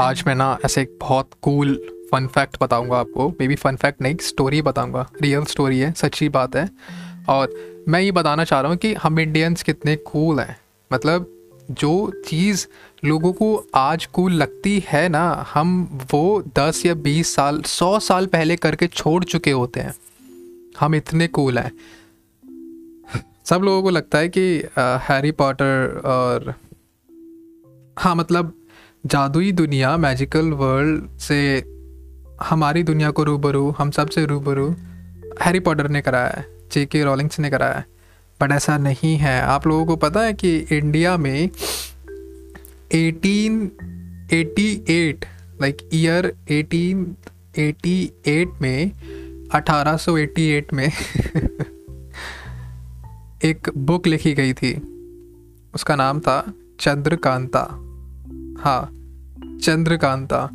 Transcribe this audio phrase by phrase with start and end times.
[0.00, 1.74] आज मैं ना ऐसे एक बहुत कूल
[2.12, 6.28] फन फैक्ट बताऊँगा आपको। मे बी फन फैक्ट नहीं स्टोरी बताऊँगा। रियल स्टोरी है, सच्ची
[6.28, 6.68] बात है।
[7.28, 7.54] और
[7.88, 10.56] मैं ये बताना चाह रहा हूँ कि हम इंडियंस कितने कूल हैं।
[10.92, 11.26] मतलब
[11.70, 12.66] जो चीज़
[13.04, 18.26] लोगों को आज कूल लगती है ना, हम वो दस या बीस साल, सौ साल
[18.26, 19.94] पहले करके छोड़ चुके होते हैं।
[20.80, 21.72] हम इतने कूल हैं।
[23.44, 24.48] सब लोगों को लगता है कि
[24.78, 26.54] हैरी पॉटर और
[27.98, 28.52] हाँ मतलब
[29.06, 31.64] जादुई दुनिया मैजिकल वर्ल्ड से
[32.42, 34.76] हमारी दुनिया को रूबरू, हम सबसे रूबरू
[35.42, 37.84] हैरी पॉटर ने कराया है जे के रॉलिंग्स ने कराया है।
[38.40, 41.50] बट ऐसा नहीं है। आप लोगों को पता है कि इंडिया में
[42.94, 45.24] 1888
[45.60, 48.90] लाइक ईयर 1888 में
[49.54, 50.88] 1888 में
[53.44, 54.82] एक बुक लिखी गई थी।
[55.74, 57.86] उसका नाम था चंद्रकांता।
[58.60, 58.90] हाँ
[59.62, 60.50] चंद्रकांता।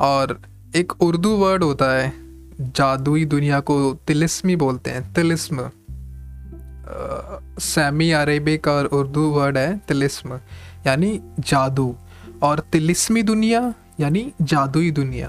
[0.00, 0.42] और
[0.76, 2.12] एक उर्दू वर्ड होता है,
[2.60, 5.70] जादुई दुनिया को तिलिस्मी बोलते हैं, तिलिस्म।
[7.58, 10.40] सेमी अरेबिक और उर्दू वर्ड है, तिलिस्म,
[10.86, 11.96] यानी जादू।
[12.42, 15.28] और तिलिस्मी दुनिया, यानी जादुई दुनिया।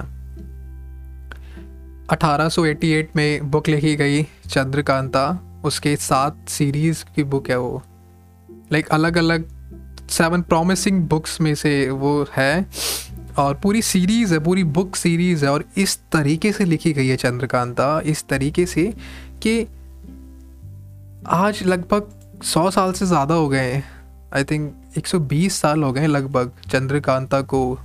[2.09, 7.83] 1888 में बुक लिखी गई चंद्रकांता, उसके सात सीरीज़ की बुक है वो।
[8.51, 9.60] लाइक अलग अलग
[10.11, 12.65] सेवन प्रॉमिसिंग बुक्स में से वो है
[13.37, 17.15] और पूरी सीरीज़ है पूरी बुक सीरीज़ है और इस तरीके से लिखी गई है
[17.15, 18.93] चंद्रकांता इस तरीके से
[19.43, 19.67] कि
[21.27, 22.09] आज लगभग
[22.43, 23.83] सौ साल से ज़्यादा हो गए हैं।
[24.35, 27.79] आई थिंक 120 साल हो गए लगभग चंद्रकांता को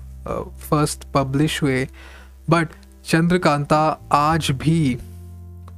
[0.71, 1.89] फ़र्स्ट uh, पब्लिश हुए।
[2.51, 2.69] बट
[3.05, 4.99] चंद्रकांता आज भी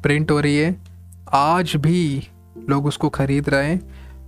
[0.03, 0.77] प्रिंट हो रही है।
[1.33, 2.29] आज भी
[2.69, 3.81] लोग उसको ख़रीद रहे हैं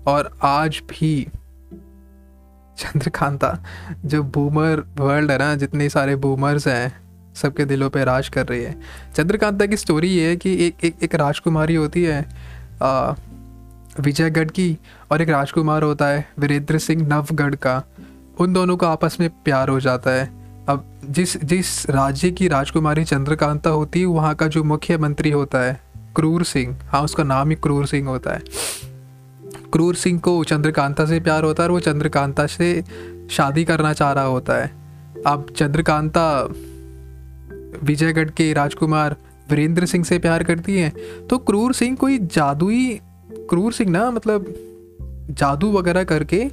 [0.07, 1.29] और आज भी
[2.81, 3.57] चंद्रकांता,
[4.05, 6.93] जो बूमर वर्ल्ड है ना, जितने सारे बूमर्स हैं,
[7.35, 8.75] सबके दिलों पे राज कर रही है।
[9.17, 12.27] चंद्रकांता की स्टोरी ये है कि एक एक एक राजकुमारी होती है
[14.01, 14.77] विजयगढ़ की,
[15.13, 17.83] और एक राजकुमार होता है, वीरेंद्र सिंह नवगढ़ का।
[18.41, 20.27] उन दोनों का आपस में प्यार हो जाता है।
[20.69, 25.81] अब जिस जिस राज्य की राजकुमारी चंद्रकांता होती है, वहाँ का जो मुख्यमंत्री होता है,
[26.17, 28.41] क्रूर सिंह हाँ उसका नाम ही क्रूर सिंह होता है।
[29.73, 32.85] क्रूर सिंह को चंद्रकांता से प्यार होता है और वो चंद्रकांता से
[33.31, 34.73] शादी करना चाह रहा होता है।
[35.27, 36.49] अब चंद्रकांता
[37.83, 39.17] विजयगढ़ के राजकुमार
[39.51, 40.93] वीरेंद्र सिंह से प्यार करती है।
[41.31, 43.01] तो क्रूर सिंह कोई जादुई,
[43.33, 44.55] क्रूर सिंह ना मतलब
[45.31, 46.51] जादू वगैरह करके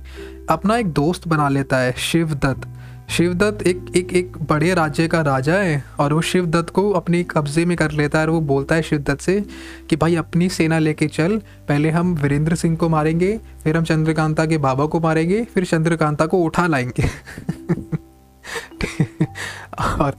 [0.49, 2.67] अपना एक दोस्त बना लेता है, शिवदत्त।
[3.09, 7.65] शिवदत्त एक एक एक बड़े राज्य का राजा है और वो शिवदत्त को अपनी कब्जे
[7.65, 9.45] में कर लेता है और वो बोलता है शिवदत्त से
[9.89, 14.45] कि भाई अपनी सेना लेके चल, पहले हम वीरेंद्र सिंह को मारेंगे, फिर हम चंद्रकांता
[14.45, 17.07] के बाबा को मारेंगे, फिर चंद्रकांता को उठा लाएँगे।
[19.79, 20.17] और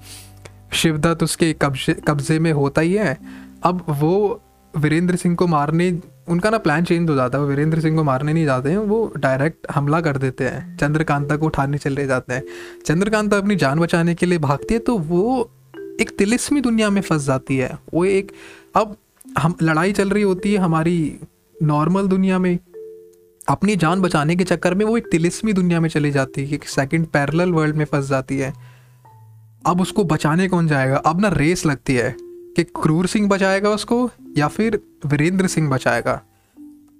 [0.72, 3.18] शिवदत्त उसके कब्जे कब्जे में होता ही है।
[3.62, 4.42] अब वो
[4.76, 8.04] वीरेंद्र सिंह को मारने उनका ना प्लान चेंज हो जाता है, वो वीरेंद्र सिंह को
[8.04, 12.34] मारने नहीं जाते हैं, वो डायरेक्ट हमला कर देते हैं, चंद्रकांता को उठाने चले जाते
[12.34, 12.42] हैं।
[12.86, 15.50] चंद्रकांता अपनी जान बचाने के लिए भागती है तो वो
[16.00, 18.32] एक तिलिस्मी दुनिया में फंस जाती है। वो एक,
[18.76, 18.96] अब
[19.38, 21.20] हम, लड़ाई चल रही होती है हमारी
[21.62, 22.58] नॉर्मल दुनिया में,
[23.48, 26.68] अपनी जान बचाने के चक्कर में वो एक तिलिस्मी दुनिया में चली जाती है एक
[26.68, 28.52] सेकंड पैरेलल वर्ल्ड में फंस जाती है।
[29.66, 30.96] अब उसको बचाने कौन जाएगा?
[30.96, 36.20] अब ना रेस लगती है। कि क्रूर सिंह बचाएगा उसको या फिर वीरेंद्र सिंह बचाएगा?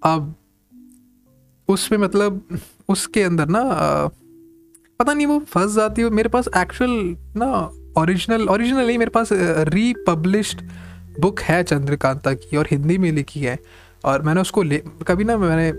[0.05, 0.35] अब
[1.69, 3.63] उसमें मतलब उसके अंदर ना
[5.01, 6.91] पता नहीं वो फंस जाती है। मेरे पास एक्चुअल
[7.37, 7.49] ना
[7.99, 10.63] ओरिजिनल ओरिजिनल नहीं, मेरे पास रीपब्लिश्ड
[11.21, 13.59] बुक है चंद्रकांता की और हिंदी में लिखी है।
[14.05, 15.71] और मैंने उसको ले, कभी ना मैंने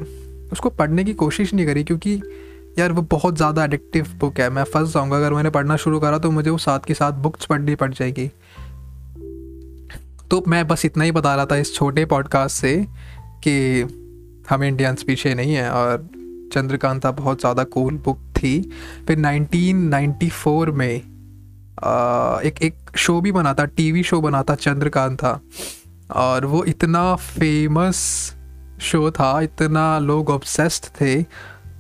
[0.52, 2.22] उसको पढ़ने की कोशिश नहीं करी क्योंकि
[2.80, 6.18] यार वो बहुत ज़्यादा एडिक्टिव बुक है। मैं फंस जाऊँगा। अगर मैंने पढ़ना शुरू करा
[6.18, 8.30] तो मुझे वो साथ के साथ बुक्स पढ़नी पड़ जाएगी।
[10.32, 12.76] तो मैं बस इतना ही बता रहा था इस छोटे पॉडकास्ट से
[13.44, 13.82] कि
[14.50, 16.08] हम इंडियंस पीछे नहीं हैं और
[16.54, 18.60] चंद्रकांता बहुत ज़्यादा कूल बुक थी।
[19.08, 20.96] फिर 1994 में
[22.46, 25.40] एक एक शो भी बना था टीवी शो बना था चंद्रकांता।
[26.16, 27.98] और वो इतना फ़ेमस
[28.82, 31.26] शो था, इतना लोग ऑब्सेस्ड थे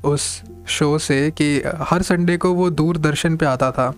[0.03, 3.93] उस शो से कि हर संडे को वो दूरदर्शन पे आता था।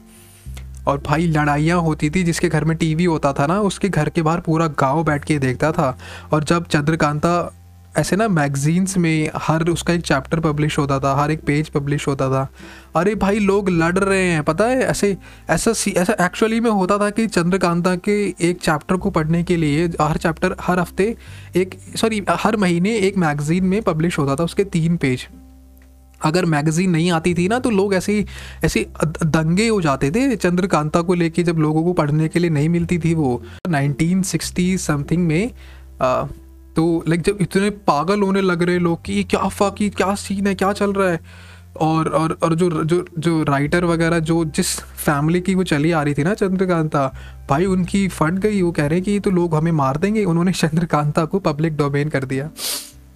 [0.87, 4.21] और भाई लड़ाइयाँ होती थी जिसके घर में टीवी होता था ना, उसके घर के
[4.21, 5.97] बाहर पूरा गाँव बैठ के देखता था।
[6.33, 7.53] और जब चंद्रकांता,
[7.97, 12.07] ऐसे ना मैगजीन्स में हर उसका एक चैप्टर पब्लिश होता था, हर एक पेज पब्लिश
[12.07, 12.47] होता था।
[12.95, 14.79] अरे भाई लोग लड़ रहे हैं, पता है?
[14.81, 15.17] ऐसे,
[15.49, 19.85] ऐसा ऐसा एक्चुअली में होता था कि चंद्रकांता के एक चैप्टर को पढ़ने के लिए,
[20.01, 21.15] हर चैप्टर हर हफ़्ते
[21.55, 25.27] एक सॉरी हर महीने एक मैगज़ीन में पब्लिश होता था, उसके तीन पेज
[26.23, 28.25] अगर मैगज़ीन नहीं आती थी ना तो लोग ऐसे
[28.63, 28.87] ऐसे
[29.23, 32.99] दंगे हो जाते थे चंद्रकांता को लेके जब लोगों को पढ़ने के लिए नहीं मिलती
[32.99, 35.51] थी वो। 1960 समथिंग में
[36.01, 36.23] आ,
[36.75, 40.47] तो लाइक जब इतने पागल होने लग रहे लोग कि ये क्या फाकी क्या सीन
[40.47, 41.19] है क्या चल रहा है?
[41.79, 46.03] और और और जो जो जो राइटर वगैरह जो जिस फैमिली की वो चली आ
[46.03, 47.13] रही थी ना चंद्रकांता
[47.49, 51.25] भाई उनकी फट गई वो कह रहे कि तो लोग हमें मार देंगे उन्होंने चंद्रकांता
[51.25, 52.49] को पब्लिक डोमेन कर दिया।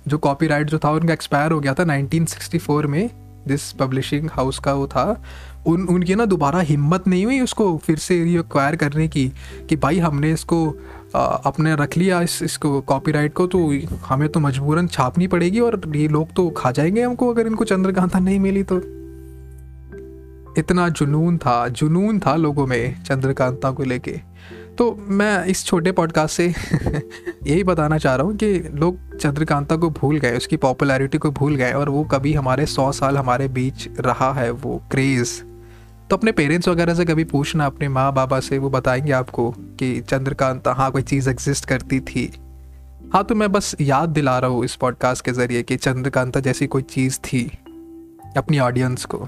[0.07, 3.09] जो कॉपीराइट जो था उनका एक्सपायर हो गया था 1964 में।
[3.47, 5.23] जिस पब्लिशिंग हाउस का वो था।
[5.67, 9.31] उन उनकी ना दोबारा हिम्मत नहीं हुई उसको फिर से रिक्वायर करने की
[9.69, 10.77] कि भाई हमने इसको
[11.15, 15.81] आ, अपने रख लिया इस इसको कॉपीराइट को तो हमें तो मजबूरन छापनी पड़ेगी और
[15.95, 18.77] ये लोग तो खा जाएँगे हमको अगर इनको चंद्रकांता नहीं मिली तो।
[20.57, 24.21] इतना जुनून था जुनून था लोगों में चंद्रकांता को लेके।
[24.77, 26.47] तो मैं इस छोटे पॉडकास्ट से
[27.47, 31.55] यही बताना चाह रहा हूँ कि लोग चंद्रकांता को भूल गए, उसकी पॉपुलैरिटी को भूल
[31.55, 35.41] गए और वो कभी हमारे सौ साल हमारे बीच रहा है वो क्रेज़
[36.09, 39.49] तो अपने पेरेंट्स वगैरह से कभी पूछना, अपने माँ बाबा से वो बताएँगे आपको
[39.79, 42.31] कि चंद्रकांता हाँ कोई चीज़ एग्जिस्ट करती थी।
[43.13, 46.67] हाँ तो मैं बस याद दिला रहा हूँ इस पॉडकास्ट के ज़रिए कि चंद्रकांता जैसी
[46.67, 47.45] कोई चीज़ थी
[48.37, 49.27] अपनी ऑडियंस को।